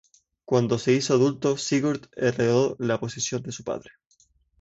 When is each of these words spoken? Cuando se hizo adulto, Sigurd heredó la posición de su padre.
Cuando 0.45 0.79
se 0.79 0.93
hizo 0.93 1.13
adulto, 1.13 1.57
Sigurd 1.57 2.05
heredó 2.15 2.75
la 2.79 2.99
posición 2.99 3.43
de 3.43 3.51
su 3.51 3.63
padre. 3.63 3.91